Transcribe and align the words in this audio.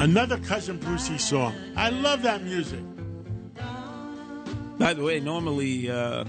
Another 0.00 0.38
Cousin 0.38 0.78
Brucey 0.78 1.18
song. 1.18 1.54
I 1.76 1.90
love 1.90 2.22
that 2.22 2.42
music. 2.42 2.80
By 4.78 4.94
the 4.94 5.02
way, 5.02 5.20
normally 5.20 5.90
uh, 5.90 6.24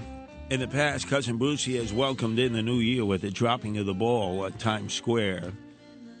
in 0.50 0.60
the 0.60 0.68
past, 0.68 1.08
Cousin 1.08 1.38
Brucey 1.38 1.78
has 1.78 1.90
welcomed 1.90 2.38
in 2.38 2.52
the 2.52 2.60
new 2.60 2.80
year 2.80 3.06
with 3.06 3.22
the 3.22 3.30
dropping 3.30 3.78
of 3.78 3.86
the 3.86 3.94
ball 3.94 4.44
at 4.44 4.58
Times 4.58 4.92
Square. 4.92 5.54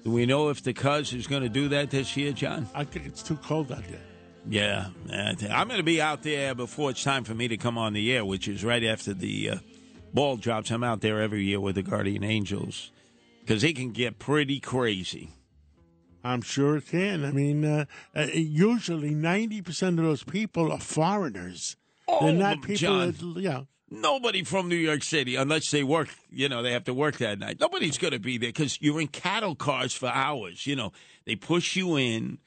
Do 0.02 0.10
we 0.10 0.24
know 0.24 0.48
if 0.48 0.62
the 0.62 0.72
Cuz 0.72 1.12
is 1.12 1.26
going 1.26 1.42
to 1.42 1.50
do 1.50 1.68
that 1.68 1.90
this 1.90 2.16
year, 2.16 2.32
John? 2.32 2.66
I 2.74 2.84
think 2.84 3.04
it's 3.04 3.22
too 3.22 3.36
cold 3.36 3.70
out 3.70 3.84
there. 3.86 4.00
Yeah, 4.48 4.86
I'm 5.12 5.68
going 5.68 5.76
to 5.76 5.82
be 5.82 6.00
out 6.00 6.22
there 6.22 6.54
before 6.54 6.88
it's 6.88 7.04
time 7.04 7.22
for 7.22 7.34
me 7.34 7.48
to 7.48 7.58
come 7.58 7.76
on 7.76 7.92
the 7.92 8.14
air, 8.14 8.24
which 8.24 8.48
is 8.48 8.64
right 8.64 8.82
after 8.82 9.12
the 9.12 9.50
uh, 9.50 9.56
ball 10.14 10.38
drops. 10.38 10.70
I'm 10.70 10.82
out 10.82 11.02
there 11.02 11.20
every 11.20 11.44
year 11.44 11.60
with 11.60 11.74
the 11.74 11.82
Guardian 11.82 12.24
Angels 12.24 12.90
because 13.40 13.62
it 13.62 13.76
can 13.76 13.92
get 13.92 14.18
pretty 14.18 14.58
crazy. 14.58 15.28
I'm 16.24 16.42
sure 16.42 16.76
it 16.76 16.86
can. 16.86 17.24
I 17.24 17.30
mean, 17.32 17.64
uh, 17.64 17.84
uh, 18.14 18.26
usually 18.32 19.10
90% 19.10 19.88
of 19.88 19.96
those 19.96 20.22
people 20.24 20.70
are 20.72 20.78
foreigners. 20.80 21.76
All 22.06 22.20
They're 22.26 22.32
not 22.34 22.62
people 22.62 22.76
John. 22.76 23.12
that, 23.12 23.42
know. 23.42 23.66
Nobody 23.90 24.42
from 24.42 24.68
New 24.68 24.76
York 24.76 25.02
City, 25.02 25.36
unless 25.36 25.70
they 25.70 25.82
work, 25.84 26.08
you 26.30 26.48
know, 26.48 26.62
they 26.62 26.72
have 26.72 26.84
to 26.84 26.94
work 26.94 27.18
that 27.18 27.38
night. 27.38 27.58
Nobody's 27.60 27.98
going 27.98 28.12
to 28.14 28.18
be 28.18 28.38
there 28.38 28.48
because 28.48 28.80
you're 28.80 29.00
in 29.00 29.08
cattle 29.08 29.54
cars 29.54 29.94
for 29.94 30.06
hours. 30.08 30.66
You 30.66 30.76
know, 30.76 30.92
they 31.26 31.36
push 31.36 31.76
you 31.76 31.96
in, 31.96 32.38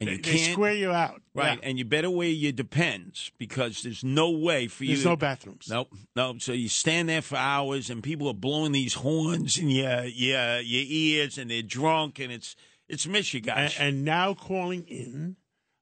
and 0.00 0.10
you 0.10 0.16
they 0.16 0.22
can't 0.22 0.52
square 0.52 0.74
you 0.74 0.90
out. 0.92 1.22
right, 1.34 1.58
Yeah. 1.62 1.66
and 1.68 1.78
you 1.78 1.86
better 1.86 2.10
wear 2.10 2.28
your 2.28 2.52
depends 2.52 3.30
because 3.38 3.82
there's 3.82 4.04
no 4.04 4.30
way 4.32 4.68
for 4.68 4.84
you. 4.84 4.90
There's 4.90 5.04
to, 5.04 5.08
no 5.10 5.16
bathrooms. 5.16 5.66
Nope, 5.70 5.94
nope. 6.14 6.42
So 6.42 6.52
you 6.52 6.68
stand 6.68 7.08
there 7.08 7.22
for 7.22 7.36
hours, 7.36 7.88
and 7.88 8.02
people 8.02 8.28
are 8.28 8.34
blowing 8.34 8.72
these 8.72 8.92
horns 8.94 9.56
in 9.56 9.70
your 9.70 10.04
your 10.04 10.60
your 10.60 10.84
ears, 10.86 11.38
and 11.38 11.50
they're 11.50 11.62
drunk, 11.62 12.18
and 12.18 12.30
it's 12.30 12.54
it's 12.88 13.06
Michigan. 13.06 13.54
And, 13.56 13.74
and 13.78 14.04
now 14.04 14.34
calling 14.34 14.84
in, 14.84 15.36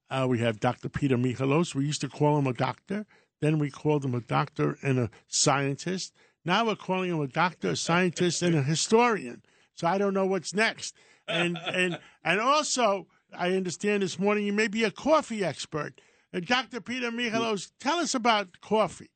uh, 0.09 0.27
we 0.29 0.39
have 0.39 0.59
Dr. 0.59 0.89
Peter 0.89 1.17
Michalos. 1.17 1.73
We 1.75 1.85
used 1.85 2.01
to 2.01 2.09
call 2.09 2.37
him 2.37 2.47
a 2.47 2.53
doctor. 2.53 3.05
Then 3.41 3.59
we 3.59 3.71
called 3.71 4.05
him 4.05 4.13
a 4.13 4.21
doctor 4.21 4.77
and 4.83 4.99
a 4.99 5.09
scientist. 5.27 6.13
Now 6.45 6.65
we're 6.65 6.75
calling 6.75 7.09
him 7.09 7.21
a 7.21 7.27
doctor, 7.27 7.71
a 7.71 7.75
scientist, 7.75 8.41
and 8.41 8.55
a 8.55 8.63
historian. 8.63 9.41
So 9.75 9.87
I 9.87 9.97
don't 9.97 10.13
know 10.13 10.25
what's 10.25 10.53
next. 10.53 10.95
And 11.27 11.57
and 11.65 11.99
and 12.23 12.39
also, 12.39 13.07
I 13.35 13.51
understand 13.51 14.03
this 14.03 14.19
morning 14.19 14.45
you 14.45 14.53
may 14.53 14.67
be 14.67 14.83
a 14.83 14.91
coffee 14.91 15.43
expert. 15.43 16.01
Uh, 16.33 16.39
Dr. 16.39 16.81
Peter 16.81 17.11
Michalos, 17.11 17.71
tell 17.79 17.97
us 17.97 18.15
about 18.15 18.61
coffee. 18.61 19.11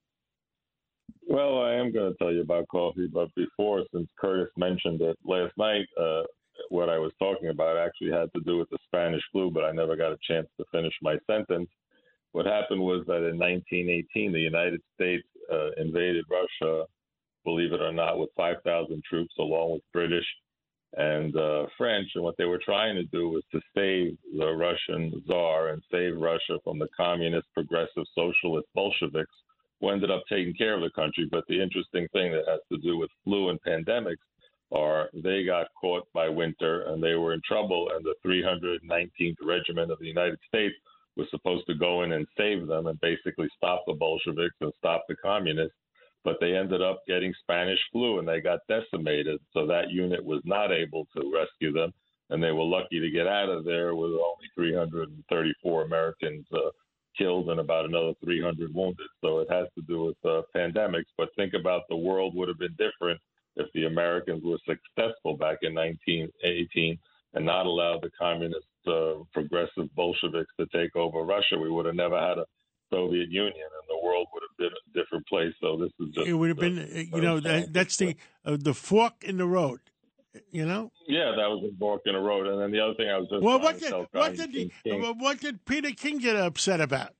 Well, 1.27 1.61
I 1.61 1.73
am 1.73 1.91
going 1.91 2.11
to 2.11 2.17
tell 2.17 2.31
you 2.31 2.41
about 2.41 2.67
coffee, 2.67 3.09
but 3.11 3.33
before, 3.35 3.83
since 3.93 4.07
Curtis 4.19 4.49
mentioned 4.57 5.01
it 5.01 5.17
last 5.25 5.53
night, 5.57 5.85
uh, 5.99 6.21
what 6.69 6.89
I 6.89 6.97
was 6.97 7.11
talking 7.19 7.49
about 7.49 7.77
actually 7.77 8.11
had 8.11 8.31
to 8.33 8.41
do 8.41 8.57
with 8.57 8.69
the 8.69 8.77
Spanish 8.85 9.21
flu, 9.31 9.51
but 9.51 9.63
I 9.63 9.71
never 9.71 9.95
got 9.95 10.11
a 10.11 10.17
chance 10.27 10.47
to 10.57 10.65
finish 10.71 10.93
my 11.01 11.17
sentence. 11.27 11.69
What 12.31 12.45
happened 12.45 12.81
was 12.81 13.05
that 13.07 13.27
in 13.27 13.39
1918, 13.39 14.33
the 14.33 14.39
United 14.39 14.81
States 14.93 15.27
uh, 15.51 15.71
invaded 15.77 16.25
Russia, 16.29 16.85
believe 17.43 17.71
it 17.71 17.81
or 17.81 17.93
not, 17.93 18.19
with 18.19 18.29
5,000 18.35 19.01
troops, 19.03 19.33
along 19.39 19.73
with 19.73 19.81
British 19.93 20.25
and 20.97 21.35
uh, 21.35 21.65
French. 21.77 22.07
And 22.15 22.23
what 22.23 22.35
they 22.37 22.45
were 22.45 22.61
trying 22.63 22.95
to 22.95 23.03
do 23.05 23.29
was 23.29 23.43
to 23.51 23.61
save 23.75 24.17
the 24.37 24.51
Russian 24.53 25.23
Tsar 25.25 25.69
and 25.69 25.81
save 25.91 26.17
Russia 26.17 26.59
from 26.63 26.79
the 26.79 26.89
communist, 26.95 27.47
progressive, 27.53 28.03
socialist 28.15 28.67
Bolsheviks 28.73 29.35
who 29.79 29.89
ended 29.89 30.11
up 30.11 30.23
taking 30.29 30.53
care 30.53 30.75
of 30.75 30.81
the 30.81 30.91
country. 30.91 31.27
But 31.29 31.43
the 31.47 31.61
interesting 31.61 32.07
thing 32.13 32.31
that 32.31 32.47
has 32.47 32.61
to 32.71 32.77
do 32.77 32.97
with 32.97 33.09
flu 33.23 33.49
and 33.49 33.59
pandemics 33.61 34.23
are 34.71 35.09
they 35.13 35.43
got 35.43 35.67
caught 35.79 36.07
by 36.13 36.27
winter 36.27 36.83
and 36.87 37.01
they 37.01 37.15
were 37.15 37.33
in 37.33 37.41
trouble, 37.47 37.89
and 37.95 38.03
the 38.03 38.15
319th 38.25 39.35
Regiment 39.41 39.91
of 39.91 39.99
the 39.99 40.07
United 40.07 40.39
States 40.47 40.75
was 41.15 41.27
supposed 41.29 41.65
to 41.67 41.75
go 41.75 42.03
in 42.03 42.11
and 42.13 42.27
save 42.37 42.67
them 42.67 42.87
and 42.87 42.99
basically 42.99 43.47
stop 43.55 43.83
the 43.87 43.93
Bolsheviks 43.93 44.55
and 44.61 44.73
stop 44.77 45.05
the 45.07 45.15
communists. 45.15 45.77
But 46.23 46.37
they 46.41 46.55
ended 46.55 46.81
up 46.81 47.03
getting 47.07 47.33
Spanish 47.41 47.79
flu 47.91 48.19
and 48.19 48.27
they 48.27 48.41
got 48.41 48.59
decimated. 48.67 49.39
So 49.53 49.67
that 49.67 49.91
unit 49.91 50.23
was 50.23 50.41
not 50.43 50.71
able 50.71 51.07
to 51.15 51.31
rescue 51.31 51.71
them. 51.71 51.93
And 52.31 52.41
they 52.41 52.51
were 52.51 52.63
lucky 52.63 52.99
to 52.99 53.11
get 53.11 53.27
out 53.27 53.49
of 53.49 53.63
there 53.63 53.93
with 53.93 54.09
only 54.09 54.49
334 54.55 55.83
Americans 55.83 56.45
uh, 56.51 56.71
killed 57.15 57.51
and 57.51 57.59
about 57.59 57.85
another 57.85 58.13
300 58.23 58.73
wounded. 58.73 59.05
So 59.21 59.39
it 59.39 59.47
has 59.51 59.67
to 59.75 59.83
do 59.83 60.05
with 60.05 60.17
uh, 60.25 60.41
pandemics. 60.55 61.13
But 61.15 61.29
think 61.35 61.53
about 61.53 61.83
the 61.87 61.95
world 61.95 62.35
would 62.35 62.47
have 62.47 62.57
been 62.57 62.75
different 62.79 63.21
if 63.55 63.67
the 63.73 63.85
Americans 63.85 64.43
were 64.43 64.59
successful 64.65 65.37
back 65.37 65.59
in 65.61 65.73
1918 65.73 66.97
and 67.33 67.45
not 67.45 67.65
allowed 67.65 68.01
the 68.01 68.11
communist, 68.19 68.65
uh, 68.87 69.23
progressive 69.33 69.93
Bolsheviks 69.95 70.51
to 70.59 70.65
take 70.67 70.95
over 70.95 71.21
Russia. 71.21 71.57
We 71.59 71.69
would 71.69 71.85
have 71.85 71.95
never 71.95 72.19
had 72.19 72.37
a 72.37 72.45
Soviet 72.91 73.29
Union, 73.29 73.53
and 73.55 73.85
the 73.89 73.99
world 74.05 74.27
would 74.33 74.43
have 74.43 74.57
been 74.57 74.71
a 74.71 75.03
different 75.03 75.27
place. 75.27 75.53
So 75.59 75.77
this 75.77 75.91
is 75.99 76.13
just 76.13 76.27
It 76.27 76.33
would 76.33 76.49
have 76.49 76.57
been, 76.59 76.79
uh, 76.79 77.17
you 77.17 77.21
know, 77.21 77.39
that, 77.39 77.73
that's 77.73 77.97
the 77.97 78.15
uh, 78.45 78.57
the 78.59 78.73
fork 78.73 79.23
in 79.23 79.37
the 79.37 79.47
road. 79.47 79.79
You 80.51 80.65
know. 80.65 80.91
yeah, 81.07 81.31
that 81.31 81.47
was 81.49 81.63
a 81.73 81.77
fork 81.79 82.01
in 82.05 82.13
the 82.13 82.19
road. 82.19 82.45
And 82.45 82.59
then 82.61 82.71
the 82.71 82.81
other 82.81 82.93
thing 82.95 83.09
I 83.09 83.17
was 83.17 83.29
just 83.29 83.41
Well, 83.41 83.57
what 83.59 83.79
did 83.79 83.93
what 84.11 84.35
did 84.35 84.51
King- 84.51 85.01
what 85.17 85.39
did 85.39 85.65
Peter 85.65 85.91
King 85.91 86.17
get 86.17 86.35
upset 86.35 86.81
about? 86.81 87.13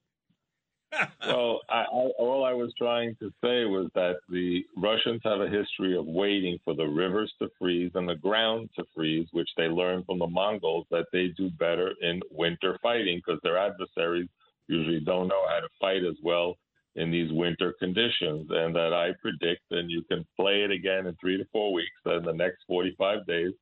Well, 1.25 1.61
I, 1.69 1.81
I, 1.81 1.85
all 2.17 2.45
I 2.45 2.53
was 2.53 2.73
trying 2.77 3.15
to 3.19 3.29
say 3.43 3.65
was 3.65 3.89
that 3.95 4.15
the 4.29 4.63
Russians 4.77 5.21
have 5.23 5.41
a 5.41 5.49
history 5.49 5.97
of 5.97 6.05
waiting 6.05 6.57
for 6.63 6.75
the 6.75 6.85
rivers 6.85 7.33
to 7.39 7.49
freeze 7.59 7.91
and 7.95 8.07
the 8.07 8.15
ground 8.15 8.69
to 8.77 8.83
freeze, 8.95 9.27
which 9.31 9.49
they 9.57 9.67
learned 9.67 10.05
from 10.05 10.19
the 10.19 10.27
Mongols 10.27 10.85
that 10.91 11.05
they 11.11 11.27
do 11.37 11.49
better 11.51 11.93
in 12.01 12.21
winter 12.31 12.77
fighting 12.81 13.21
because 13.25 13.39
their 13.43 13.57
adversaries 13.57 14.29
usually 14.67 14.99
don't 14.99 15.27
know 15.27 15.47
how 15.47 15.59
to 15.59 15.69
fight 15.79 16.03
as 16.03 16.17
well 16.23 16.55
in 16.95 17.11
these 17.11 17.31
winter 17.31 17.73
conditions. 17.79 18.47
And 18.49 18.75
that 18.75 18.93
I 18.93 19.11
predict, 19.21 19.63
and 19.71 19.89
you 19.89 20.03
can 20.09 20.25
play 20.35 20.63
it 20.63 20.71
again 20.71 21.07
in 21.07 21.15
three 21.19 21.37
to 21.37 21.45
four 21.51 21.73
weeks, 21.73 21.89
in 22.05 22.23
the 22.23 22.33
next 22.33 22.59
45 22.67 23.25
days, 23.25 23.53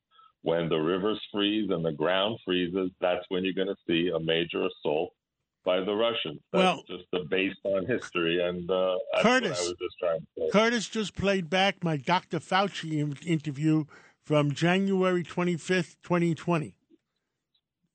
when 0.44 0.68
the 0.70 0.78
rivers 0.78 1.22
freeze 1.32 1.70
and 1.72 1.86
the 1.86 1.92
ground 1.92 2.38
freezes, 2.46 2.92
that's 3.00 3.26
when 3.30 3.44
you're 3.44 3.54
going 3.54 3.68
to 3.68 3.76
see 3.88 4.12
a 4.14 4.20
major 4.20 4.66
assault 4.66 5.14
by 5.64 5.80
the 5.80 5.94
Russians. 5.94 6.40
That's 6.52 6.64
Well- 6.64 6.84
just 6.88 7.06
the 7.12 7.26
based 7.30 7.60
on 7.64 7.86
history, 7.86 8.42
and 8.44 8.70
uh, 8.70 8.98
Curtis. 9.22 9.52
what 9.52 9.60
I 9.60 9.70
was 9.70 9.76
just 9.82 10.00
trying 10.00 10.20
to 10.20 10.26
say. 10.38 10.50
Curtis 10.52 10.90
just 10.90 11.16
played 11.16 11.50
back 11.50 11.84
my 11.84 11.98
Dr. 11.98 12.40
Fauci 12.40 13.26
interview 13.26 13.86
from 14.24 14.52
January 14.52 15.24
25th, 15.24 15.96
2020. 16.04 16.76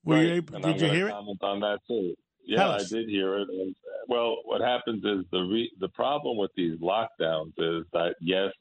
Were 0.03 0.21
you 0.23 0.33
able, 0.35 0.55
and 0.55 0.65
I'm 0.65 0.71
did 0.73 0.81
you 0.81 0.89
hear 0.89 1.07
it? 1.07 1.11
comment 1.11 1.43
on 1.43 1.59
that 1.59 1.79
too. 1.87 2.15
Yeah, 2.45 2.69
I 2.69 2.79
did 2.89 3.09
hear 3.09 3.37
it. 3.37 3.49
And 3.49 3.75
well, 4.07 4.37
what 4.45 4.61
happens 4.61 5.03
is 5.03 5.25
the 5.31 5.41
re- 5.41 5.71
the 5.79 5.89
problem 5.89 6.37
with 6.37 6.51
these 6.55 6.79
lockdowns 6.79 7.53
is 7.57 7.85
that 7.93 8.15
yes, 8.21 8.51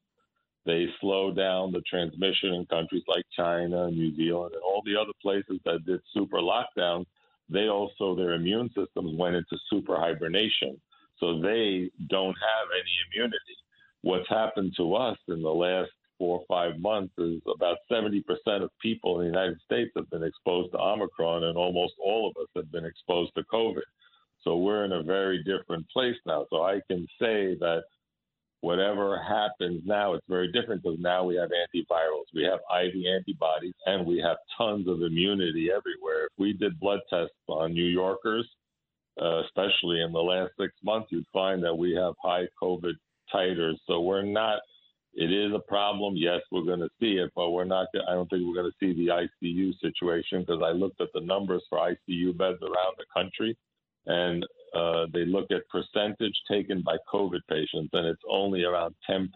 they 0.66 0.86
slow 1.00 1.32
down 1.32 1.72
the 1.72 1.80
transmission 1.82 2.52
in 2.54 2.66
countries 2.66 3.04
like 3.08 3.24
China 3.34 3.90
New 3.90 4.14
Zealand 4.16 4.52
and 4.54 4.62
all 4.62 4.82
the 4.84 4.96
other 5.00 5.12
places 5.22 5.58
that 5.64 5.86
did 5.86 6.00
super 6.12 6.38
lockdowns. 6.38 7.06
They 7.50 7.68
also 7.68 8.14
their 8.14 8.32
immune 8.32 8.68
systems 8.68 9.16
went 9.16 9.36
into 9.36 9.56
super 9.70 9.96
hibernation, 9.96 10.80
so 11.18 11.40
they 11.40 11.90
don't 12.08 12.36
have 12.36 12.68
any 12.74 12.92
immunity. 13.10 13.56
What's 14.02 14.28
happened 14.28 14.74
to 14.76 14.94
us 14.94 15.18
in 15.28 15.42
the 15.42 15.48
last 15.52 15.90
four 16.18 16.40
or 16.40 16.44
five 16.48 16.78
months 16.80 17.14
is 17.18 17.40
about 17.52 17.78
70% 17.90 18.22
of 18.62 18.70
people 18.80 19.20
in 19.20 19.26
the 19.26 19.32
United 19.32 19.58
States 19.64 19.90
have 19.96 20.10
been 20.10 20.24
exposed 20.24 20.72
to 20.72 20.78
Omicron, 20.78 21.44
and 21.44 21.56
almost 21.56 21.94
all 22.02 22.28
of 22.28 22.36
us 22.42 22.48
have 22.56 22.70
been 22.70 22.84
exposed 22.84 23.34
to 23.36 23.42
COVID. 23.44 23.82
So 24.42 24.56
we're 24.56 24.84
in 24.84 24.92
a 24.92 25.02
very 25.02 25.42
different 25.42 25.88
place 25.90 26.16
now. 26.26 26.46
So 26.50 26.62
I 26.62 26.80
can 26.88 27.06
say 27.20 27.56
that 27.60 27.84
whatever 28.60 29.22
happens 29.22 29.82
now, 29.84 30.14
it's 30.14 30.26
very 30.28 30.50
different 30.52 30.82
because 30.82 30.98
now 31.00 31.24
we 31.24 31.36
have 31.36 31.50
antivirals, 31.50 32.24
we 32.34 32.42
have 32.42 32.60
IV 32.82 32.94
antibodies, 33.06 33.74
and 33.86 34.06
we 34.06 34.18
have 34.18 34.36
tons 34.56 34.88
of 34.88 35.02
immunity 35.02 35.68
everywhere. 35.70 36.26
If 36.26 36.32
we 36.38 36.52
did 36.52 36.80
blood 36.80 37.00
tests 37.08 37.34
on 37.48 37.72
New 37.72 37.84
Yorkers, 37.86 38.48
uh, 39.20 39.42
especially 39.44 40.00
in 40.02 40.12
the 40.12 40.18
last 40.20 40.52
six 40.58 40.72
months, 40.82 41.08
you'd 41.10 41.26
find 41.32 41.62
that 41.64 41.74
we 41.74 41.92
have 41.94 42.14
high 42.22 42.46
COVID 42.60 42.94
titers. 43.32 43.74
So 43.86 44.00
we're 44.00 44.22
not. 44.22 44.60
It 45.14 45.32
is 45.32 45.52
a 45.52 45.58
problem. 45.58 46.14
Yes, 46.16 46.40
we're 46.52 46.62
going 46.62 46.80
to 46.80 46.90
see 47.00 47.14
it, 47.14 47.32
but 47.34 47.50
we're 47.50 47.64
not. 47.64 47.88
I 48.08 48.12
don't 48.12 48.28
think 48.30 48.44
we're 48.46 48.62
going 48.62 48.70
to 48.70 48.76
see 48.78 48.92
the 48.92 49.26
ICU 49.44 49.72
situation 49.80 50.40
because 50.40 50.62
I 50.64 50.70
looked 50.70 51.00
at 51.00 51.08
the 51.14 51.20
numbers 51.20 51.62
for 51.68 51.78
ICU 51.78 52.36
beds 52.36 52.58
around 52.62 52.94
the 52.98 53.06
country, 53.12 53.56
and 54.08 54.44
uh, 54.74 55.06
they 55.12 55.24
look 55.24 55.50
at 55.50 55.68
percentage 55.68 56.34
taken 56.50 56.82
by 56.82 56.96
COVID 57.12 57.40
patients, 57.48 57.90
and 57.92 58.06
it's 58.06 58.22
only 58.28 58.64
around 58.64 58.94
10%, 59.08 59.28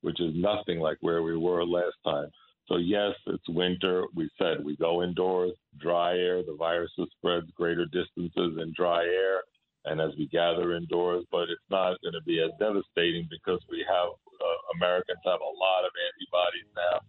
which 0.00 0.20
is 0.20 0.32
nothing 0.34 0.80
like 0.80 0.96
where 1.00 1.22
we 1.22 1.36
were 1.36 1.64
last 1.64 1.96
time. 2.04 2.28
So, 2.66 2.76
yes, 2.76 3.14
it's 3.26 3.48
winter. 3.48 4.04
We 4.14 4.30
said 4.38 4.64
we 4.64 4.76
go 4.76 5.02
indoors, 5.02 5.52
dry 5.78 6.16
air, 6.16 6.42
the 6.42 6.56
virus 6.56 6.92
spreads 7.18 7.50
greater 7.56 7.84
distances 7.86 8.58
in 8.62 8.72
dry 8.76 9.02
air, 9.04 9.42
and 9.86 10.00
as 10.00 10.10
we 10.16 10.28
gather 10.28 10.74
indoors, 10.74 11.24
but 11.32 11.50
it's 11.50 11.70
not 11.70 12.00
going 12.02 12.14
to 12.14 12.22
be 12.24 12.40
as 12.40 12.50
devastating 12.60 13.26
because 13.28 13.60
we 13.68 13.84
have 13.88 14.08
uh, 14.08 14.76
Americans 14.76 15.18
have 15.24 15.40
a 15.40 15.56
lot 15.58 15.84
of 15.84 15.90
antibodies 15.98 16.70
now 16.76 17.00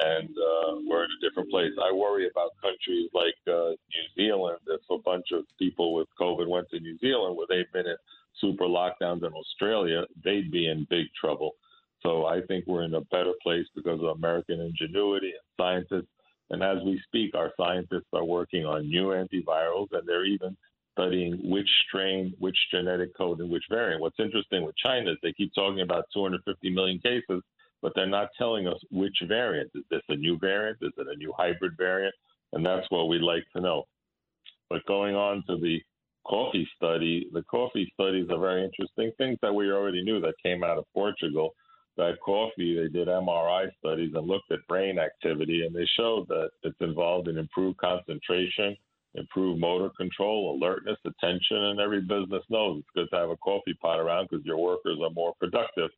and 0.00 0.28
uh, 0.28 0.80
we're 0.86 1.04
in 1.04 1.10
a 1.10 1.28
different 1.28 1.50
place. 1.50 1.72
I 1.82 1.92
worry 1.92 2.28
about 2.30 2.50
countries 2.60 3.10
like 3.12 3.34
uh, 3.46 3.70
New 3.70 4.06
Zealand. 4.16 4.58
If 4.66 4.80
a 4.90 4.98
bunch 4.98 5.26
of 5.32 5.44
people 5.58 5.94
with 5.94 6.08
COVID 6.20 6.48
went 6.48 6.68
to 6.70 6.80
New 6.80 6.98
Zealand, 6.98 7.36
where 7.36 7.46
they've 7.48 7.72
been 7.72 7.86
in 7.86 7.96
super 8.40 8.64
lockdowns 8.64 9.26
in 9.26 9.32
Australia, 9.32 10.04
they'd 10.24 10.50
be 10.50 10.68
in 10.68 10.86
big 10.88 11.06
trouble. 11.18 11.52
So 12.02 12.24
I 12.24 12.40
think 12.48 12.66
we're 12.66 12.84
in 12.84 12.94
a 12.94 13.02
better 13.02 13.32
place 13.42 13.66
because 13.74 14.00
of 14.00 14.16
American 14.16 14.60
ingenuity 14.60 15.32
and 15.32 15.56
scientists. 15.58 16.10
And 16.48 16.62
as 16.62 16.78
we 16.84 17.00
speak, 17.06 17.34
our 17.34 17.52
scientists 17.56 18.08
are 18.12 18.24
working 18.24 18.64
on 18.64 18.88
new 18.88 19.08
antivirals, 19.08 19.88
and 19.92 20.06
they're 20.06 20.24
even 20.24 20.56
studying 20.92 21.38
which 21.48 21.68
strain, 21.86 22.34
which 22.38 22.56
genetic 22.72 23.16
code, 23.16 23.40
and 23.40 23.50
which 23.50 23.64
variant. 23.70 24.00
What's 24.00 24.18
interesting 24.18 24.64
with 24.64 24.76
China 24.76 25.12
is 25.12 25.18
they 25.22 25.32
keep 25.32 25.54
talking 25.54 25.82
about 25.82 26.06
250 26.12 26.70
million 26.70 26.98
cases, 26.98 27.42
but 27.82 27.92
they're 27.94 28.06
not 28.06 28.28
telling 28.36 28.66
us 28.66 28.78
which 28.90 29.16
variant. 29.26 29.70
Is 29.74 29.84
this 29.90 30.02
a 30.08 30.16
new 30.16 30.38
variant? 30.38 30.78
Is 30.82 30.92
it 30.96 31.06
a 31.08 31.16
new 31.16 31.32
hybrid 31.36 31.72
variant? 31.76 32.14
And 32.52 32.64
that's 32.64 32.86
what 32.90 33.08
we'd 33.08 33.22
like 33.22 33.44
to 33.54 33.62
know. 33.62 33.84
But 34.68 34.86
going 34.86 35.14
on 35.14 35.42
to 35.48 35.56
the 35.56 35.80
coffee 36.26 36.68
study, 36.76 37.28
the 37.32 37.42
coffee 37.44 37.90
studies 37.94 38.28
are 38.30 38.38
very 38.38 38.64
interesting 38.64 39.12
things 39.18 39.38
that 39.42 39.54
we 39.54 39.70
already 39.70 40.02
knew 40.02 40.20
that 40.20 40.34
came 40.42 40.62
out 40.62 40.78
of 40.78 40.84
Portugal. 40.94 41.54
That 41.96 42.20
coffee, 42.24 42.76
they 42.76 42.88
did 42.88 43.08
MRI 43.08 43.68
studies 43.78 44.12
and 44.14 44.26
looked 44.26 44.50
at 44.52 44.66
brain 44.68 44.98
activity, 44.98 45.66
and 45.66 45.74
they 45.74 45.86
showed 45.98 46.28
that 46.28 46.50
it's 46.62 46.80
involved 46.80 47.28
in 47.28 47.36
improved 47.36 47.78
concentration, 47.78 48.76
improved 49.14 49.60
motor 49.60 49.90
control, 49.96 50.56
alertness, 50.56 50.98
attention, 51.04 51.56
and 51.56 51.80
every 51.80 52.00
business 52.00 52.44
knows 52.48 52.78
it's 52.78 52.88
good 52.94 53.08
to 53.10 53.20
have 53.20 53.30
a 53.30 53.36
coffee 53.38 53.74
pot 53.82 53.98
around 53.98 54.28
because 54.30 54.44
your 54.46 54.58
workers 54.58 54.98
are 55.02 55.10
more 55.10 55.34
productive 55.40 55.90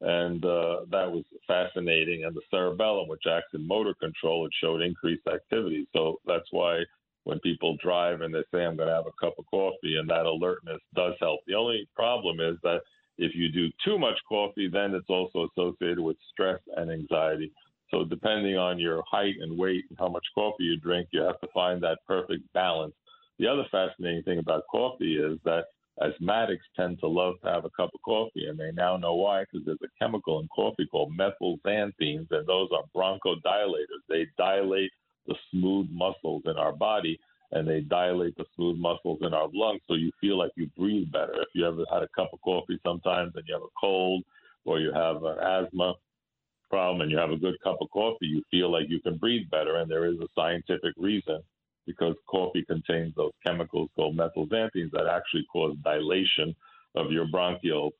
and 0.00 0.44
uh, 0.44 0.80
that 0.90 1.10
was 1.10 1.24
fascinating. 1.46 2.24
And 2.24 2.34
the 2.34 2.42
cerebellum, 2.50 3.08
which 3.08 3.24
acts 3.30 3.54
in 3.54 3.66
motor 3.66 3.94
control, 3.94 4.46
it 4.46 4.52
showed 4.60 4.80
increased 4.80 5.26
activity. 5.26 5.86
So 5.92 6.20
that's 6.26 6.48
why 6.50 6.80
when 7.24 7.38
people 7.40 7.76
drive 7.82 8.22
and 8.22 8.34
they 8.34 8.42
say, 8.52 8.64
I'm 8.64 8.76
going 8.76 8.88
to 8.88 8.94
have 8.94 9.06
a 9.06 9.24
cup 9.24 9.34
of 9.38 9.44
coffee, 9.50 9.96
and 9.98 10.08
that 10.08 10.26
alertness 10.26 10.80
does 10.94 11.14
help. 11.20 11.40
The 11.46 11.54
only 11.54 11.88
problem 11.94 12.40
is 12.40 12.56
that 12.62 12.80
if 13.18 13.32
you 13.34 13.50
do 13.50 13.68
too 13.84 13.98
much 13.98 14.18
coffee, 14.26 14.68
then 14.72 14.94
it's 14.94 15.10
also 15.10 15.48
associated 15.50 16.00
with 16.00 16.16
stress 16.32 16.60
and 16.76 16.90
anxiety. 16.90 17.52
So, 17.90 18.04
depending 18.04 18.56
on 18.56 18.78
your 18.78 19.02
height 19.10 19.34
and 19.40 19.58
weight 19.58 19.84
and 19.90 19.98
how 19.98 20.08
much 20.08 20.24
coffee 20.34 20.64
you 20.64 20.78
drink, 20.78 21.08
you 21.12 21.20
have 21.22 21.40
to 21.40 21.48
find 21.52 21.82
that 21.82 21.98
perfect 22.06 22.50
balance. 22.54 22.94
The 23.38 23.48
other 23.48 23.64
fascinating 23.70 24.22
thing 24.22 24.38
about 24.38 24.62
coffee 24.70 25.16
is 25.16 25.38
that 25.44 25.64
Asthmatics 26.00 26.64
tend 26.76 26.98
to 27.00 27.06
love 27.06 27.34
to 27.42 27.50
have 27.50 27.64
a 27.64 27.70
cup 27.70 27.90
of 27.94 28.00
coffee, 28.02 28.46
and 28.46 28.58
they 28.58 28.72
now 28.72 28.96
know 28.96 29.14
why 29.14 29.44
because 29.44 29.66
there's 29.66 29.78
a 29.82 29.98
chemical 30.02 30.40
in 30.40 30.48
coffee 30.48 30.86
called 30.86 31.12
methylxanthines, 31.16 32.26
and 32.30 32.46
those 32.46 32.70
are 32.72 32.84
bronchodilators. 32.96 34.02
They 34.08 34.26
dilate 34.38 34.90
the 35.26 35.34
smooth 35.50 35.88
muscles 35.90 36.42
in 36.46 36.56
our 36.56 36.72
body, 36.72 37.18
and 37.52 37.68
they 37.68 37.80
dilate 37.80 38.36
the 38.36 38.46
smooth 38.56 38.78
muscles 38.78 39.18
in 39.20 39.34
our 39.34 39.48
lungs, 39.52 39.82
so 39.86 39.94
you 39.94 40.10
feel 40.20 40.38
like 40.38 40.52
you 40.56 40.70
breathe 40.76 41.10
better. 41.12 41.34
If 41.34 41.48
you 41.54 41.66
ever 41.66 41.84
had 41.92 42.02
a 42.02 42.08
cup 42.16 42.30
of 42.32 42.40
coffee 42.40 42.80
sometimes 42.82 43.32
and 43.34 43.44
you 43.46 43.54
have 43.54 43.62
a 43.62 43.78
cold 43.78 44.24
or 44.64 44.80
you 44.80 44.92
have 44.92 45.22
an 45.22 45.38
asthma 45.38 45.94
problem 46.70 47.02
and 47.02 47.10
you 47.10 47.18
have 47.18 47.30
a 47.30 47.36
good 47.36 47.60
cup 47.62 47.76
of 47.80 47.90
coffee, 47.90 48.26
you 48.26 48.42
feel 48.50 48.70
like 48.70 48.88
you 48.88 49.00
can 49.00 49.18
breathe 49.18 49.50
better, 49.50 49.76
and 49.76 49.90
there 49.90 50.06
is 50.06 50.18
a 50.20 50.28
scientific 50.34 50.94
reason 50.96 51.42
because 51.86 52.14
coffee 52.28 52.64
contains 52.64 53.14
those 53.16 53.32
chemicals 53.44 53.90
called 53.96 54.16
methylxanthines 54.16 54.90
that 54.92 55.06
actually 55.10 55.44
cause 55.52 55.76
dilation 55.82 56.54
of 56.94 57.10
your 57.10 57.26
bronchioles. 57.26 57.92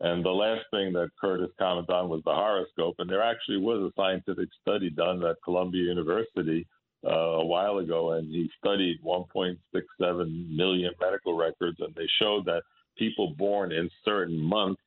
And 0.00 0.24
the 0.24 0.30
last 0.30 0.62
thing 0.70 0.92
that 0.94 1.10
Curtis 1.20 1.50
commented 1.58 1.90
on 1.90 2.08
was 2.08 2.22
the 2.24 2.32
horoscope. 2.32 2.94
And 2.98 3.10
there 3.10 3.22
actually 3.22 3.58
was 3.58 3.82
a 3.82 4.00
scientific 4.00 4.48
study 4.62 4.88
done 4.88 5.24
at 5.24 5.36
Columbia 5.44 5.82
University 5.82 6.66
uh, 7.06 7.10
a 7.10 7.44
while 7.44 7.78
ago, 7.78 8.12
and 8.12 8.28
he 8.28 8.50
studied 8.58 9.02
1.67 9.04 10.56
million 10.56 10.92
medical 11.00 11.36
records, 11.36 11.78
and 11.80 11.94
they 11.94 12.08
showed 12.20 12.44
that 12.46 12.62
people 12.98 13.34
born 13.36 13.72
in 13.72 13.90
certain 14.04 14.38
months 14.38 14.82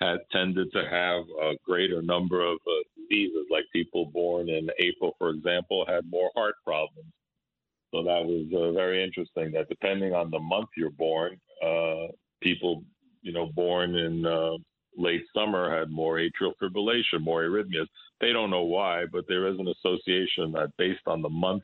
had 0.00 0.18
tended 0.30 0.70
to 0.72 0.84
have 0.88 1.24
a 1.42 1.56
greater 1.64 2.02
number 2.02 2.40
of 2.44 2.58
uh, 2.66 2.70
diseases. 2.96 3.46
Like 3.50 3.64
people 3.72 4.06
born 4.06 4.48
in 4.48 4.68
April, 4.78 5.14
for 5.18 5.30
example, 5.30 5.84
had 5.88 6.08
more 6.10 6.30
heart 6.36 6.54
problems. 6.64 7.12
So 7.92 8.02
that 8.02 8.24
was 8.24 8.46
uh, 8.54 8.72
very 8.72 9.02
interesting. 9.02 9.52
That 9.52 9.68
depending 9.68 10.14
on 10.14 10.30
the 10.30 10.38
month 10.38 10.68
you're 10.76 10.90
born, 10.90 11.40
uh, 11.64 12.08
people, 12.40 12.84
you 13.22 13.32
know, 13.32 13.46
born 13.46 13.96
in 13.96 14.26
uh, 14.26 14.56
late 14.96 15.24
summer 15.34 15.78
had 15.78 15.90
more 15.90 16.16
atrial 16.16 16.52
fibrillation, 16.62 17.20
more 17.20 17.42
arrhythmias. 17.42 17.86
They 18.20 18.32
don't 18.32 18.50
know 18.50 18.64
why, 18.64 19.04
but 19.10 19.24
there 19.28 19.46
is 19.46 19.58
an 19.58 19.68
association 19.68 20.52
that 20.52 20.72
based 20.76 21.06
on 21.06 21.22
the 21.22 21.28
month 21.28 21.62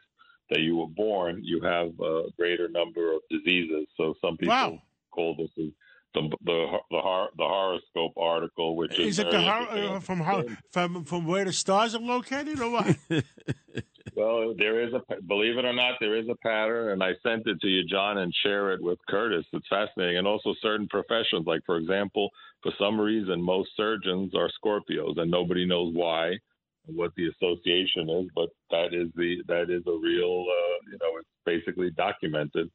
that 0.51 0.61
you 0.61 0.77
were 0.77 0.87
born, 0.87 1.41
you 1.43 1.61
have 1.63 1.89
a 2.01 2.25
greater 2.39 2.69
number 2.69 3.13
of 3.13 3.21
diseases. 3.31 3.87
So 3.97 4.15
some 4.21 4.37
people 4.37 4.55
wow. 4.55 4.79
call 5.11 5.37
this 5.37 5.51
the 6.15 6.23
the 6.23 6.37
the, 6.45 6.79
the, 6.91 7.27
the 7.37 7.45
horoscope 7.45 8.13
article, 8.17 8.77
which 8.77 8.99
is, 8.99 9.07
is 9.07 9.19
it 9.19 9.31
the 9.31 9.41
hor- 9.41 9.69
uh, 9.69 10.01
from 10.01 10.57
from 10.71 11.05
from 11.05 11.27
where 11.27 11.45
the 11.45 11.53
stars 11.53 11.95
are 11.95 12.01
located, 12.01 12.61
or 12.61 12.71
what? 12.71 12.97
Well, 14.17 14.55
there 14.57 14.87
is 14.87 14.93
a 14.93 15.01
believe 15.23 15.59
it 15.59 15.65
or 15.65 15.73
not, 15.73 15.95
there 15.99 16.17
is 16.17 16.29
a 16.29 16.37
pattern, 16.37 16.93
and 16.93 17.03
I 17.03 17.15
sent 17.23 17.47
it 17.47 17.61
to 17.61 17.69
you, 17.69 17.85
John, 17.85 18.19
and 18.19 18.33
share 18.45 18.73
it 18.73 18.83
with 18.83 18.99
Curtis. 19.09 19.45
It's 19.53 19.67
fascinating, 19.69 20.19
and 20.19 20.27
also 20.27 20.55
certain 20.63 20.87
professions, 20.89 21.47
like 21.47 21.63
for 21.67 21.79
example, 21.79 22.31
for 22.63 22.71
some 22.79 23.01
reason, 23.01 23.43
most 23.43 23.71
surgeons 23.77 24.33
are 24.35 24.51
Scorpios, 24.63 25.19
and 25.19 25.31
nobody 25.31 25.67
knows 25.67 25.95
why, 25.95 26.39
what 26.87 27.13
the 27.17 27.29
association 27.29 28.09
is, 28.11 28.27
but 28.35 28.51
that 28.71 28.93
is 28.93 29.09
the 29.17 29.43
that 29.49 29.71
is 29.71 29.83
a 29.87 29.99
real, 29.99 30.45
uh, 30.49 30.79
you 30.91 30.99
know, 31.01 31.19
it's 31.19 31.29
basically 31.45 31.91
documented. 31.91 32.71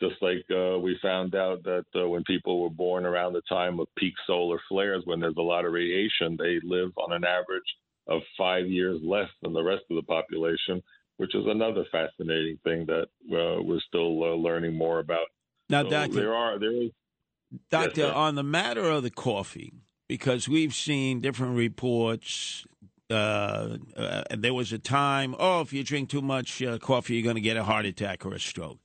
Just 0.00 0.16
like 0.22 0.44
uh, 0.50 0.78
we 0.78 0.98
found 1.02 1.34
out 1.34 1.62
that 1.64 1.84
uh, 1.94 2.08
when 2.08 2.24
people 2.24 2.62
were 2.62 2.70
born 2.70 3.04
around 3.04 3.34
the 3.34 3.42
time 3.48 3.78
of 3.78 3.86
peak 3.96 4.14
solar 4.26 4.58
flares, 4.68 5.02
when 5.04 5.20
there's 5.20 5.36
a 5.36 5.42
lot 5.42 5.66
of 5.66 5.72
radiation, 5.72 6.36
they 6.38 6.58
live 6.64 6.90
on 6.96 7.12
an 7.12 7.24
average 7.24 7.62
of 8.08 8.22
five 8.38 8.66
years 8.66 8.98
less 9.04 9.28
than 9.42 9.52
the 9.52 9.62
rest 9.62 9.82
of 9.90 9.96
the 9.96 10.02
population, 10.02 10.82
which 11.18 11.34
is 11.34 11.44
another 11.46 11.84
fascinating 11.92 12.58
thing 12.64 12.86
that 12.86 13.08
uh, 13.30 13.62
we're 13.62 13.80
still 13.86 14.24
uh, 14.24 14.34
learning 14.34 14.74
more 14.74 15.00
about. 15.00 15.26
Now, 15.68 15.82
so 15.82 15.90
Doctor, 15.90 16.14
there 16.14 16.34
are 16.34 16.58
there 16.58 16.72
is 16.72 16.90
Doctor 17.70 18.02
yes, 18.02 18.12
on 18.14 18.36
the 18.36 18.42
matter 18.42 18.88
of 18.88 19.02
the 19.02 19.10
coffee, 19.10 19.72
because 20.08 20.48
we've 20.48 20.74
seen 20.74 21.20
different 21.20 21.56
reports. 21.56 22.66
Uh, 23.10 23.76
uh, 23.96 24.22
there 24.30 24.54
was 24.54 24.72
a 24.72 24.78
time, 24.78 25.34
oh, 25.38 25.60
if 25.60 25.72
you 25.72 25.82
drink 25.82 26.08
too 26.08 26.22
much 26.22 26.62
uh, 26.62 26.78
coffee, 26.78 27.14
you're 27.14 27.24
going 27.24 27.34
to 27.34 27.40
get 27.40 27.56
a 27.56 27.64
heart 27.64 27.84
attack 27.84 28.24
or 28.24 28.32
a 28.32 28.40
stroke. 28.40 28.78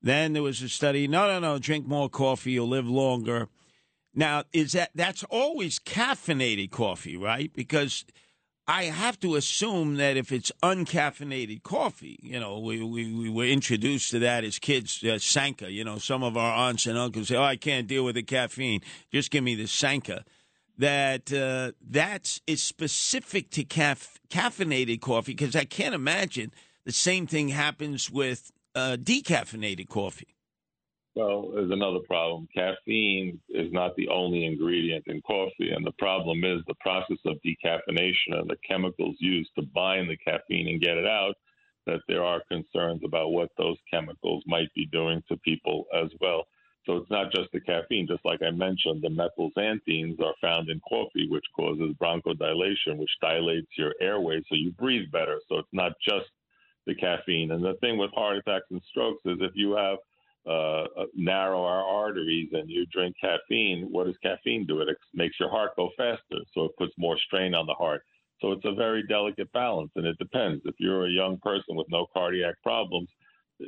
Then 0.00 0.32
there 0.32 0.42
was 0.42 0.62
a 0.62 0.68
study, 0.68 1.08
no, 1.08 1.26
no, 1.26 1.40
no, 1.40 1.58
drink 1.58 1.86
more 1.86 2.08
coffee, 2.08 2.52
you'll 2.52 2.68
live 2.68 2.88
longer. 2.88 3.48
Now, 4.14 4.44
is 4.52 4.72
that 4.72 4.90
that's 4.94 5.24
always 5.24 5.78
caffeinated 5.78 6.70
coffee, 6.70 7.16
right? 7.16 7.52
Because 7.54 8.04
I 8.66 8.84
have 8.84 9.18
to 9.20 9.34
assume 9.36 9.96
that 9.96 10.18
if 10.18 10.30
it's 10.30 10.52
uncaffeinated 10.62 11.62
coffee, 11.62 12.18
you 12.22 12.38
know, 12.38 12.58
we, 12.58 12.82
we, 12.82 13.12
we 13.12 13.30
were 13.30 13.46
introduced 13.46 14.10
to 14.10 14.18
that 14.18 14.44
as 14.44 14.58
kids, 14.58 15.02
uh, 15.02 15.18
Sanka. 15.18 15.72
You 15.72 15.84
know, 15.84 15.96
some 15.96 16.22
of 16.22 16.36
our 16.36 16.52
aunts 16.68 16.86
and 16.86 16.98
uncles 16.98 17.28
say, 17.28 17.36
oh, 17.36 17.42
I 17.42 17.56
can't 17.56 17.86
deal 17.86 18.04
with 18.04 18.16
the 18.16 18.22
caffeine. 18.22 18.82
Just 19.10 19.30
give 19.30 19.42
me 19.42 19.54
the 19.54 19.66
Sanka. 19.66 20.24
That 20.76 21.32
uh, 21.32 21.72
that 21.88 22.38
is 22.46 22.62
specific 22.62 23.50
to 23.52 23.64
caf- 23.64 24.20
caffeinated 24.28 25.00
coffee 25.00 25.32
because 25.32 25.56
I 25.56 25.64
can't 25.64 25.94
imagine 25.94 26.52
the 26.84 26.92
same 26.92 27.26
thing 27.26 27.48
happens 27.48 28.10
with 28.10 28.52
uh, 28.74 28.96
decaffeinated 28.98 29.88
coffee. 29.88 30.34
Well, 31.14 31.50
there's 31.52 31.72
another 31.72 31.98
problem. 32.06 32.46
Caffeine 32.54 33.40
is 33.48 33.72
not 33.72 33.96
the 33.96 34.08
only 34.08 34.44
ingredient 34.44 35.04
in 35.08 35.20
coffee, 35.22 35.70
and 35.74 35.84
the 35.84 35.92
problem 35.98 36.44
is 36.44 36.60
the 36.66 36.76
process 36.80 37.18
of 37.26 37.38
decaffeination 37.44 38.38
and 38.38 38.48
the 38.48 38.56
chemicals 38.68 39.16
used 39.18 39.50
to 39.56 39.62
bind 39.74 40.08
the 40.08 40.16
caffeine 40.16 40.68
and 40.68 40.80
get 40.80 40.96
it 40.96 41.06
out. 41.06 41.34
That 41.86 42.00
there 42.06 42.22
are 42.22 42.42
concerns 42.48 43.00
about 43.04 43.32
what 43.32 43.48
those 43.58 43.78
chemicals 43.90 44.44
might 44.46 44.72
be 44.74 44.86
doing 44.92 45.22
to 45.28 45.36
people 45.38 45.86
as 45.92 46.10
well. 46.20 46.44
So 46.84 46.96
it's 46.98 47.10
not 47.10 47.32
just 47.32 47.50
the 47.52 47.60
caffeine. 47.60 48.06
Just 48.06 48.24
like 48.24 48.40
I 48.42 48.50
mentioned, 48.50 49.02
the 49.02 49.08
methylxanthines 49.08 50.20
are 50.20 50.34
found 50.40 50.68
in 50.68 50.80
coffee, 50.88 51.28
which 51.28 51.44
causes 51.56 51.96
bronchodilation, 52.00 52.96
which 52.96 53.10
dilates 53.20 53.68
your 53.76 53.94
airways 54.00 54.44
so 54.48 54.54
you 54.54 54.70
breathe 54.72 55.10
better. 55.10 55.40
So 55.48 55.58
it's 55.58 55.68
not 55.72 55.92
just 56.06 56.30
the 56.88 56.94
caffeine. 56.96 57.52
And 57.52 57.64
the 57.64 57.74
thing 57.80 57.98
with 57.98 58.10
heart 58.12 58.38
attacks 58.38 58.66
and 58.70 58.82
strokes 58.90 59.22
is 59.26 59.38
if 59.40 59.52
you 59.54 59.76
have 59.76 59.98
uh, 60.48 60.86
arteries 61.28 62.48
and 62.52 62.68
you 62.68 62.86
drink 62.86 63.14
caffeine, 63.20 63.88
what 63.90 64.06
does 64.06 64.16
caffeine 64.22 64.66
do? 64.66 64.80
It 64.80 64.96
makes 65.14 65.38
your 65.38 65.50
heart 65.50 65.76
go 65.76 65.90
faster, 65.96 66.38
so 66.54 66.64
it 66.64 66.76
puts 66.76 66.92
more 66.98 67.18
strain 67.26 67.54
on 67.54 67.66
the 67.66 67.74
heart. 67.74 68.02
So 68.40 68.52
it's 68.52 68.64
a 68.64 68.74
very 68.74 69.02
delicate 69.06 69.52
balance, 69.52 69.90
and 69.96 70.06
it 70.06 70.16
depends. 70.18 70.62
If 70.64 70.76
you're 70.78 71.06
a 71.06 71.10
young 71.10 71.38
person 71.38 71.76
with 71.76 71.88
no 71.90 72.06
cardiac 72.12 72.54
problems, 72.62 73.08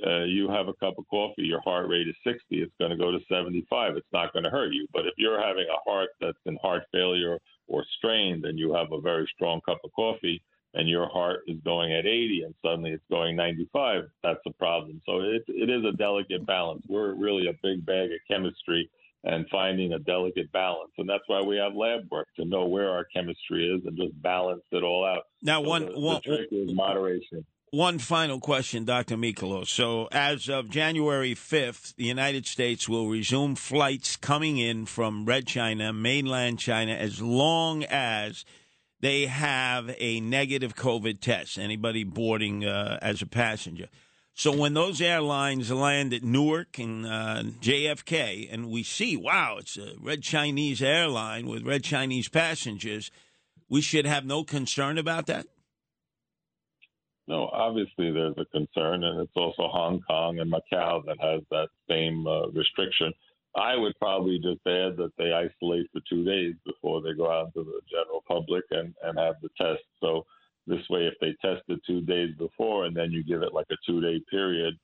uh, 0.06 0.22
you 0.22 0.48
have 0.48 0.68
a 0.68 0.74
cup 0.74 0.94
of 0.98 1.04
coffee, 1.10 1.42
your 1.42 1.60
heart 1.62 1.88
rate 1.88 2.06
is 2.06 2.14
60, 2.24 2.40
it's 2.50 2.72
going 2.78 2.92
to 2.92 2.96
go 2.96 3.10
to 3.10 3.18
75. 3.28 3.96
It's 3.96 4.06
not 4.12 4.32
going 4.32 4.44
to 4.44 4.50
hurt 4.50 4.72
you. 4.72 4.86
But 4.92 5.06
if 5.06 5.14
you're 5.18 5.44
having 5.44 5.66
a 5.68 5.90
heart 5.90 6.10
that's 6.20 6.38
in 6.46 6.56
heart 6.62 6.84
failure 6.92 7.38
or 7.66 7.84
strained, 7.98 8.44
and 8.44 8.56
you 8.56 8.72
have 8.72 8.92
a 8.92 9.00
very 9.00 9.28
strong 9.34 9.60
cup 9.66 9.78
of 9.84 9.90
coffee, 9.92 10.40
and 10.74 10.88
your 10.88 11.08
heart 11.08 11.40
is 11.46 11.58
going 11.64 11.92
at 11.92 12.06
80 12.06 12.42
and 12.44 12.54
suddenly 12.62 12.90
it's 12.90 13.04
going 13.10 13.36
95, 13.36 14.04
that's 14.22 14.40
a 14.46 14.52
problem. 14.52 15.00
So 15.06 15.20
it, 15.20 15.42
it 15.48 15.70
is 15.70 15.84
a 15.84 15.96
delicate 15.96 16.46
balance. 16.46 16.84
We're 16.88 17.14
really 17.14 17.48
a 17.48 17.58
big 17.62 17.84
bag 17.84 18.10
of 18.12 18.18
chemistry 18.28 18.90
and 19.24 19.46
finding 19.50 19.92
a 19.92 19.98
delicate 19.98 20.50
balance. 20.52 20.92
And 20.96 21.08
that's 21.08 21.24
why 21.26 21.42
we 21.42 21.56
have 21.56 21.74
lab 21.74 22.10
work 22.10 22.28
to 22.36 22.44
know 22.44 22.66
where 22.66 22.90
our 22.90 23.04
chemistry 23.04 23.68
is 23.68 23.84
and 23.84 23.96
just 23.96 24.20
balance 24.22 24.62
it 24.72 24.82
all 24.82 25.04
out. 25.04 25.24
Now, 25.42 25.62
so 25.62 25.68
one, 25.68 25.86
the, 25.86 26.00
one, 26.00 26.20
the 26.24 26.36
trick 26.36 26.48
is 26.50 26.72
moderation. 26.72 27.44
One 27.72 28.00
final 28.00 28.40
question, 28.40 28.84
Dr. 28.84 29.16
Miklos. 29.16 29.68
So, 29.68 30.08
as 30.10 30.48
of 30.48 30.70
January 30.70 31.36
5th, 31.36 31.94
the 31.94 32.04
United 32.04 32.44
States 32.44 32.88
will 32.88 33.08
resume 33.08 33.54
flights 33.54 34.16
coming 34.16 34.58
in 34.58 34.86
from 34.86 35.24
Red 35.24 35.46
China, 35.46 35.92
mainland 35.92 36.58
China, 36.58 36.94
as 36.94 37.22
long 37.22 37.84
as 37.84 38.44
they 39.00 39.26
have 39.26 39.94
a 39.98 40.20
negative 40.20 40.74
COVID 40.74 41.20
test, 41.20 41.58
anybody 41.58 42.04
boarding 42.04 42.64
uh, 42.64 42.98
as 43.00 43.22
a 43.22 43.26
passenger. 43.26 43.88
So 44.34 44.56
when 44.56 44.74
those 44.74 45.00
airlines 45.00 45.70
land 45.70 46.14
at 46.14 46.22
Newark 46.22 46.78
and 46.78 47.06
uh, 47.06 47.42
JFK, 47.60 48.48
and 48.50 48.70
we 48.70 48.82
see, 48.82 49.16
wow, 49.16 49.56
it's 49.58 49.76
a 49.76 49.92
red 50.00 50.22
Chinese 50.22 50.80
airline 50.80 51.46
with 51.46 51.66
red 51.66 51.84
Chinese 51.84 52.28
passengers, 52.28 53.10
we 53.68 53.80
should 53.80 54.06
have 54.06 54.24
no 54.24 54.44
concern 54.44 54.98
about 54.98 55.26
that? 55.26 55.46
No, 57.26 57.48
obviously 57.52 58.10
there's 58.10 58.34
a 58.38 58.44
concern, 58.46 59.04
and 59.04 59.20
it's 59.20 59.36
also 59.36 59.68
Hong 59.68 60.00
Kong 60.00 60.38
and 60.40 60.50
Macau 60.50 61.04
that 61.06 61.20
has 61.20 61.42
that 61.50 61.68
same 61.88 62.26
uh, 62.26 62.48
restriction. 62.48 63.12
I 63.60 63.76
would 63.76 63.98
probably 63.98 64.38
just 64.38 64.66
add 64.66 64.96
that 64.96 65.12
they 65.18 65.32
isolate 65.32 65.86
for 65.92 66.00
two 66.08 66.24
days 66.24 66.54
before 66.64 67.02
they 67.02 67.12
go 67.12 67.30
out 67.30 67.52
to 67.54 67.62
the 67.62 67.80
general 67.90 68.24
public 68.26 68.64
and, 68.70 68.94
and 69.04 69.18
have 69.18 69.34
the 69.42 69.50
test. 69.58 69.82
So 70.00 70.24
this 70.66 70.88
way, 70.88 71.06
if 71.06 71.14
they 71.20 71.36
test 71.42 71.62
it 71.68 71.80
two 71.86 72.00
days 72.00 72.34
before 72.38 72.86
and 72.86 72.96
then 72.96 73.10
you 73.10 73.22
give 73.22 73.42
it 73.42 73.52
like 73.52 73.66
a 73.70 73.76
two 73.86 74.00
day 74.00 74.22
period, 74.30 74.78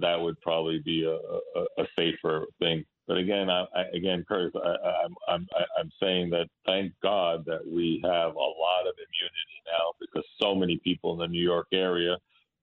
that 0.00 0.18
would 0.18 0.40
probably 0.40 0.78
be 0.78 1.04
a, 1.04 1.12
a, 1.58 1.82
a 1.82 1.86
safer 1.94 2.46
thing. 2.58 2.86
But 3.06 3.18
again, 3.18 3.50
I, 3.50 3.66
I, 3.76 3.82
again, 3.94 4.24
Curtis, 4.26 4.54
I, 4.56 5.04
I'm, 5.04 5.14
I'm, 5.28 5.46
I'm 5.78 5.90
saying 6.00 6.30
that 6.30 6.46
thank 6.64 6.92
God 7.02 7.44
that 7.44 7.66
we 7.66 8.00
have 8.02 8.34
a 8.34 8.38
lot 8.38 8.86
of 8.86 8.94
immunity 8.96 9.60
now 9.66 9.92
because 10.00 10.24
so 10.40 10.54
many 10.54 10.78
people 10.78 11.12
in 11.12 11.18
the 11.18 11.26
New 11.26 11.42
York 11.42 11.66
area, 11.72 12.16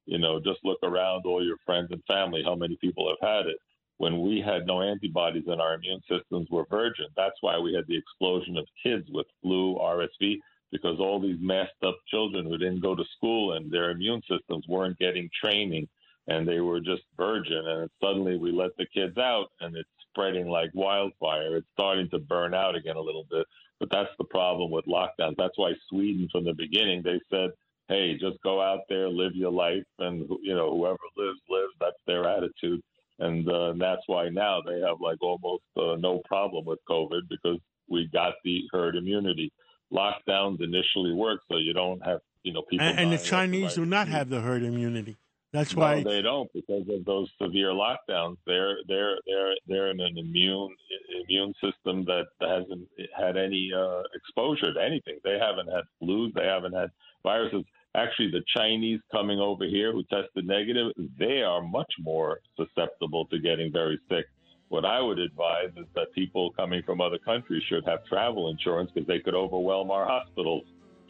you 0.08 0.18
know, 0.18 0.40
just 0.40 0.62
look 0.64 0.80
around 0.82 1.28
all 1.28 1.46
your 1.46 1.58
friends 1.64 1.90
and 1.92 2.02
family, 2.06 2.42
how 2.44 2.56
many 2.56 2.76
people 2.82 3.08
have 3.08 3.30
had 3.30 3.46
it 3.46 3.58
when 4.00 4.22
we 4.22 4.42
had 4.42 4.66
no 4.66 4.82
antibodies 4.82 5.44
and 5.48 5.62
our 5.62 5.76
immune 5.76 6.02
systems 6.10 6.48
were 6.50 6.66
virgin. 6.70 7.08
That's 7.18 7.36
why 7.42 7.60
we 7.60 7.74
had 7.74 7.86
the 7.88 7.98
explosion 7.98 8.58
of 8.58 8.66
kids 8.82 9.06
with 9.12 9.28
flu, 9.42 9.76
RSV, 9.76 10.38
because 10.72 11.00
all 11.00 11.20
these 11.20 11.38
masked 11.42 11.84
up 11.86 11.98
children 12.08 12.46
who 12.46 12.58
didn't 12.58 12.82
go 12.82 12.96
to 12.96 13.04
school 13.18 13.54
and 13.54 13.70
their 13.70 13.92
immune 13.92 14.22
systems 14.22 14.64
weren't 14.70 14.98
getting 15.00 15.30
training 15.40 15.88
and 16.28 16.48
they 16.48 16.62
were 16.62 16.80
just 16.80 17.02
virgin. 17.18 17.62
And 17.68 17.90
suddenly 18.02 18.38
we 18.38 18.54
let 18.54 18.72
the 18.78 18.86
kids 18.94 19.18
out 19.18 19.48
and 19.60 19.76
it's 19.76 19.90
spreading 20.10 20.48
like 20.48 20.72
wildfire. 20.74 21.58
It's 21.58 21.68
starting 21.74 22.10
to 22.12 22.20
burn 22.20 22.54
out 22.54 22.76
again 22.76 22.96
a 22.96 23.02
little 23.02 23.26
bit. 23.30 23.46
But 23.82 23.90
that's 23.92 24.12
the 24.18 24.26
problem 24.26 24.72
with 24.72 24.86
lockdowns. 24.86 25.36
That's 25.38 25.58
why 25.58 25.74
Sweden, 25.90 26.30
from 26.32 26.46
the 26.46 26.54
beginning, 26.54 27.02
they 27.04 27.20
said, 27.30 27.50
hey, 27.90 28.14
just 28.14 28.42
go 28.44 28.62
out 28.62 28.82
there, 28.88 29.10
live 29.10 29.36
your 29.36 29.52
life, 29.52 29.84
and 29.98 30.30
you 30.42 30.56
know 30.56 30.70
whoever 30.76 31.00
lives 31.18 31.40
lives. 31.50 31.74
That's 31.80 31.98
their 32.06 32.28
attitude 32.28 32.82
and 33.20 33.48
uh, 33.50 33.74
that's 33.78 34.02
why 34.08 34.30
now 34.30 34.62
they 34.66 34.80
have 34.80 35.02
like 35.02 35.22
almost 35.22 35.64
uh, 35.78 35.96
no 35.98 36.22
problem 36.26 36.66
with 36.66 36.80
COVID 36.90 37.22
because 37.30 37.60
we 37.88 38.10
got 38.12 38.34
the 38.44 38.62
herd 38.72 38.96
immunity. 38.96 39.52
Lockdowns 39.92 40.62
initially 40.62 41.14
work, 41.14 41.42
so 41.52 41.58
you 41.58 41.74
don't 41.74 42.04
have 42.06 42.20
you 42.44 42.54
know 42.54 42.62
people. 42.70 42.88
And, 42.88 43.00
and 43.00 43.12
the 43.12 43.18
Chinese 43.18 43.74
do 43.74 43.86
not 43.86 44.08
have 44.08 44.30
the 44.30 44.42
herd 44.42 44.64
immunity. 44.64 45.18
That's 45.52 45.76
no, 45.76 45.82
why 45.82 46.04
they 46.04 46.22
don't 46.22 46.52
because 46.54 46.88
of 46.90 47.06
those 47.06 47.28
severe 47.42 47.70
lockdowns. 47.70 48.38
They're 48.46 48.78
they're 48.88 49.18
they're 49.26 49.56
they're 49.68 49.92
in 49.92 50.00
an 50.00 50.18
immune 50.18 50.76
immune 51.24 51.54
system 51.56 52.06
that 52.06 52.28
hasn't 52.40 52.88
had 53.18 53.36
any 53.36 53.72
uh, 53.76 54.04
exposure 54.14 54.74
to 54.74 54.80
anything. 54.80 55.20
They 55.24 55.40
haven't 55.40 55.68
had 55.68 55.86
flus. 56.02 56.34
They 56.36 56.46
haven't 56.46 56.74
had 56.74 56.92
viruses 57.24 57.64
actually 57.96 58.32
the 58.32 58.44
Chinese 58.56 59.00
coming 59.12 59.40
over 59.40 59.66
here 59.66 59.92
who 59.92 60.04
tested 60.04 60.46
negative, 60.46 60.92
they 61.18 61.42
are 61.42 61.62
much 61.62 61.92
more 62.00 62.40
susceptible 62.56 63.26
to 63.28 63.40
getting 63.40 63.72
very 63.72 64.00
sick. 64.10 64.26
What 64.70 64.86
I 64.86 65.02
would 65.02 65.18
advise 65.18 65.72
is 65.78 65.88
that 65.96 66.14
people 66.14 66.52
coming 66.52 66.84
from 66.84 67.02
other 67.02 67.18
countries 67.18 67.64
should 67.68 67.84
have 67.88 68.06
travel 68.06 68.50
insurance 68.50 68.92
because 68.94 69.08
they 69.08 69.20
could 69.20 69.34
overwhelm 69.34 69.90
our 69.90 70.06
hospitals 70.06 70.64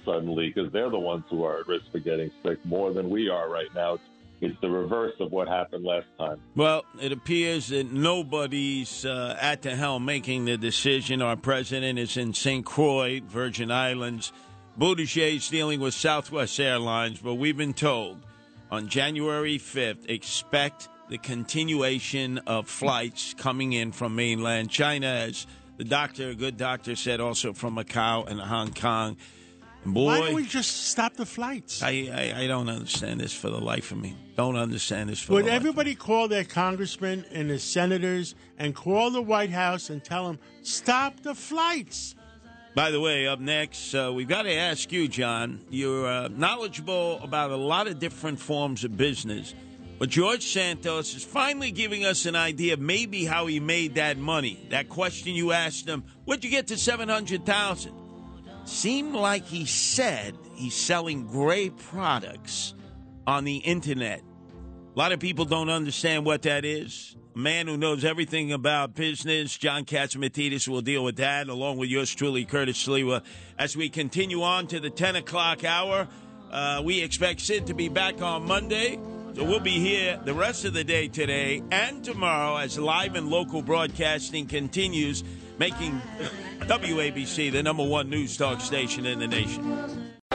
suddenly 0.05 0.51
because 0.53 0.71
they're 0.71 0.89
the 0.89 1.00
ones 1.00 1.25
who 1.29 1.43
are 1.43 1.59
at 1.59 1.67
risk 1.67 1.86
for 1.91 2.00
getting 2.00 2.31
sick 2.43 2.63
more 2.65 2.93
than 2.93 3.09
we 3.09 3.29
are 3.29 3.50
right 3.50 3.74
now. 3.75 4.00
It's 4.41 4.55
the 4.62 4.69
reverse 4.69 5.15
of 5.19 5.33
what 5.33 5.50
happened 5.50 5.83
last 5.83 6.07
time. 6.17 6.39
Well, 6.55 6.86
it 7.01 7.12
appears 7.12 7.67
that 7.67 7.91
nobody's 7.91 9.05
uh, 9.05 9.38
at 9.39 9.63
the 9.63 9.75
helm 9.75 10.05
making 10.05 10.45
the 10.45 10.57
decision. 10.57 11.21
Our 11.21 11.36
president 11.36 12.00
is 12.00 12.15
in 12.15 12.33
St. 12.33 12.65
Croix, 12.65 13.19
Virgin 13.19 13.69
Islands. 13.69 14.31
Is 14.81 15.50
dealing 15.50 15.81
with 15.81 15.93
Southwest 15.93 16.57
Airlines, 16.57 17.19
but 17.19 17.33
we've 17.33 17.57
been 17.57 17.74
told 17.74 18.17
on 18.71 18.88
January 18.88 19.59
5th, 19.59 20.09
expect 20.09 20.88
the 21.09 21.17
continuation 21.17 22.38
of 22.48 22.69
flights 22.69 23.33
coming 23.33 23.74
in 23.74 23.91
from 23.91 24.15
mainland 24.15 24.69
China, 24.69 25.07
as 25.07 25.48
the 25.75 25.83
doctor, 25.83 26.29
a 26.29 26.33
good 26.33 26.55
doctor, 26.55 26.95
said 26.95 27.19
also 27.19 27.51
from 27.51 27.75
Macau 27.75 28.25
and 28.25 28.39
Hong 28.39 28.74
Kong. 28.74 29.17
Boy, 29.86 30.05
why 30.05 30.19
don't 30.21 30.33
we 30.33 30.45
just 30.45 30.88
stop 30.88 31.13
the 31.13 31.25
flights? 31.25 31.83
I, 31.83 32.09
I, 32.13 32.43
I 32.43 32.48
don't 32.48 32.69
understand 32.69 33.19
this 33.19 33.33
for 33.33 33.50
the 33.50 33.59
life 33.59 33.91
of 33.91 33.98
me. 33.98 34.15
Don't 34.38 34.55
understand 34.55 35.09
this 35.09 35.19
for 35.19 35.33
Would 35.33 35.48
everybody 35.48 35.93
call 35.93 36.29
their 36.29 36.45
congressmen 36.45 37.25
and 37.33 37.50
the 37.50 37.59
senators 37.59 38.33
and 38.57 38.74
call 38.74 39.12
the 39.12 39.21
White 39.21 39.51
House 39.51 39.89
and 39.89 40.01
tell 40.01 40.25
them 40.25 40.39
stop 40.62 41.19
the 41.19 41.36
flights? 41.36 42.15
By 42.76 42.92
the 42.92 43.00
way, 43.00 43.28
up 43.28 43.40
next, 43.40 43.96
uh, 43.96 44.12
we've 44.14 44.28
got 44.28 44.44
to 44.44 44.54
ask 44.54 44.92
you, 44.92 45.08
John. 45.08 45.62
You're 45.70 46.08
uh, 46.08 46.28
knowledgeable 46.28 47.20
about 47.24 47.50
a 47.50 47.56
lot 47.56 47.88
of 47.88 48.00
different 48.00 48.40
forms 48.40 48.84
of 48.84 48.96
business, 48.96 49.56
but 49.98 50.10
George 50.10 50.46
Santos 50.46 51.16
is 51.16 51.24
finally 51.24 51.72
giving 51.72 52.06
us 52.06 52.26
an 52.26 52.36
idea 52.36 52.78
maybe 52.78 53.26
how 53.26 53.48
he 53.48 53.60
made 53.60 53.96
that 53.96 54.18
money. 54.18 54.68
That 54.70 54.88
question 54.88 55.34
you 55.34 55.52
asked 55.52 55.88
him, 55.88 56.04
where'd 56.26 56.44
you 56.44 56.52
get 56.52 56.68
to 56.68 56.78
700000 56.78 57.92
Seemed 58.66 59.16
like 59.16 59.46
he 59.46 59.66
said 59.66 60.38
he's 60.54 60.76
selling 60.76 61.26
gray 61.26 61.72
products 61.72 62.76
on 63.26 63.46
the 63.46 63.58
internet. 63.58 64.22
A 64.96 65.00
lot 65.00 65.12
of 65.12 65.19
people 65.19 65.46
don't 65.46 65.69
understand 65.69 66.25
what 66.25 66.41
that 66.41 66.65
is 66.65 67.15
A 67.36 67.38
man 67.38 67.67
who 67.67 67.77
knows 67.77 68.03
everything 68.03 68.51
about 68.51 68.96
business. 68.96 69.55
John 69.55 69.86
Catsimatidis 69.86 70.67
will 70.67 70.81
deal 70.81 71.03
with 71.03 71.17
that, 71.17 71.48
along 71.48 71.77
with 71.77 71.89
yours 71.89 72.13
truly, 72.13 72.43
Curtis 72.43 72.88
Sliwa. 72.88 73.24
As 73.58 73.77
we 73.77 73.89
continue 73.89 74.41
on 74.41 74.65
to 74.67 74.79
the 74.79 74.89
10 74.89 75.17
o'clock 75.17 75.63
hour, 75.63 76.08
uh, 76.51 76.81
we 76.84 77.01
expect 77.01 77.41
Sid 77.41 77.67
to 77.67 77.75
be 77.75 77.88
back 77.88 78.22
on 78.24 78.48
Monday. 78.48 79.00
So 79.36 79.43
we'll 79.43 79.60
be 79.60 79.79
here 79.79 80.19
the 80.25 80.34
rest 80.34 80.65
of 80.65 80.74
the 80.74 80.84
day 80.84 81.08
today 81.08 81.62
and 81.72 82.03
tomorrow 82.03 82.58
as 82.58 82.79
live 82.79 83.15
and 83.15 83.29
local 83.29 83.62
broadcasting 83.62 84.48
continues, 84.48 85.24
making 85.60 86.01
WABC 86.62 87.51
the 87.51 87.62
number 87.62 87.86
one 87.86 88.10
news 88.10 88.36
talk 88.36 88.60
station 88.60 89.05
in 89.05 89.19
the 89.19 89.27
nation. 89.27 90.09